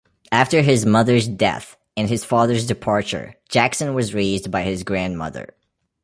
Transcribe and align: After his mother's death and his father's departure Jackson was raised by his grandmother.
After 0.31 0.63
his 0.63 0.83
mother's 0.83 1.27
death 1.27 1.77
and 1.95 2.09
his 2.09 2.25
father's 2.25 2.65
departure 2.65 3.35
Jackson 3.49 3.93
was 3.93 4.15
raised 4.15 4.49
by 4.49 4.63
his 4.63 4.81
grandmother. 4.81 5.53